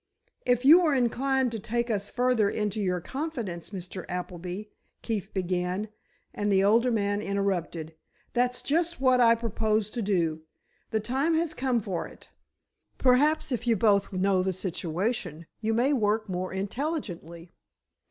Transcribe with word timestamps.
"If 0.47 0.65
you 0.65 0.79
were 0.81 0.95
inclined 0.95 1.51
to 1.51 1.59
take 1.59 1.91
us 1.91 2.09
further 2.09 2.49
into 2.49 2.81
your 2.81 2.99
confidence, 3.01 3.69
Mr. 3.69 4.03
Appleby," 4.09 4.63
Keefe 5.03 5.31
began, 5.31 5.89
and 6.33 6.51
the 6.51 6.63
older 6.63 6.89
man 6.89 7.21
interrupted: 7.21 7.93
"That's 8.33 8.63
just 8.63 8.99
what 8.99 9.19
I 9.21 9.35
propose 9.35 9.91
to 9.91 10.01
do. 10.01 10.41
The 10.89 11.01
time 11.01 11.35
has 11.35 11.53
come 11.53 11.79
for 11.79 12.07
it. 12.07 12.29
Perhaps 12.97 13.51
if 13.51 13.67
you 13.67 13.75
both 13.75 14.11
know 14.11 14.41
the 14.41 14.53
situation 14.53 15.45
you 15.59 15.71
may 15.71 15.93
work 15.93 16.27
more 16.27 16.51
intelligently." 16.51 17.51